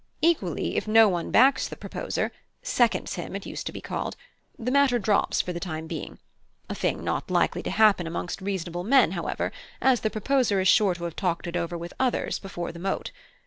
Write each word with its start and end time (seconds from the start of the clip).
Equally, 0.23 0.77
if 0.77 0.87
no 0.87 1.07
one 1.07 1.29
backs 1.29 1.67
the 1.67 1.75
proposer, 1.75 2.31
'seconds 2.63 3.13
him,' 3.13 3.35
it 3.35 3.45
used 3.45 3.67
to 3.67 3.71
be 3.71 3.81
called 3.81 4.15
the 4.57 4.71
matter 4.71 4.97
drops 4.97 5.41
for 5.41 5.53
the 5.53 5.59
time 5.59 5.85
being; 5.85 6.17
a 6.67 6.73
thing 6.73 7.03
not 7.03 7.29
likely 7.29 7.61
to 7.61 7.69
happen 7.69 8.07
amongst 8.07 8.41
reasonable 8.41 8.83
men, 8.83 9.11
however, 9.11 9.51
as 9.79 9.99
the 9.99 10.09
proposer 10.09 10.59
is 10.59 10.67
sure 10.67 10.95
to 10.95 11.03
have 11.03 11.15
talked 11.15 11.45
it 11.45 11.55
over 11.55 11.77
with 11.77 11.93
others 11.99 12.39
before 12.39 12.71
the 12.71 12.79
Mote. 12.79 13.11